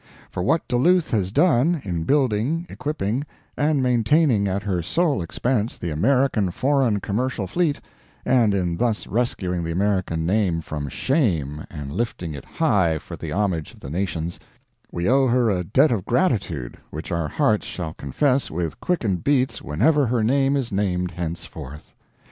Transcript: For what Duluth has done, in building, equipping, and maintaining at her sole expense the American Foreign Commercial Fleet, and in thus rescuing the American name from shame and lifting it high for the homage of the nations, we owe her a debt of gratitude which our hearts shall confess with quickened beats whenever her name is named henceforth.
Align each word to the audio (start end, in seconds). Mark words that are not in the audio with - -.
For 0.31 0.41
what 0.41 0.67
Duluth 0.67 1.11
has 1.11 1.31
done, 1.31 1.79
in 1.85 2.05
building, 2.05 2.65
equipping, 2.69 3.23
and 3.55 3.83
maintaining 3.83 4.47
at 4.47 4.63
her 4.63 4.81
sole 4.81 5.21
expense 5.21 5.77
the 5.77 5.91
American 5.91 6.49
Foreign 6.49 6.99
Commercial 7.01 7.45
Fleet, 7.45 7.79
and 8.25 8.51
in 8.55 8.77
thus 8.77 9.05
rescuing 9.05 9.63
the 9.63 9.69
American 9.71 10.25
name 10.25 10.61
from 10.61 10.89
shame 10.89 11.63
and 11.69 11.91
lifting 11.91 12.33
it 12.33 12.45
high 12.45 12.97
for 12.97 13.15
the 13.15 13.31
homage 13.31 13.75
of 13.75 13.79
the 13.79 13.91
nations, 13.91 14.39
we 14.91 15.07
owe 15.07 15.27
her 15.27 15.51
a 15.51 15.63
debt 15.63 15.91
of 15.91 16.03
gratitude 16.05 16.79
which 16.89 17.11
our 17.11 17.27
hearts 17.27 17.67
shall 17.67 17.93
confess 17.93 18.49
with 18.49 18.79
quickened 18.81 19.23
beats 19.23 19.61
whenever 19.61 20.07
her 20.07 20.23
name 20.23 20.57
is 20.57 20.71
named 20.71 21.11
henceforth. 21.11 21.93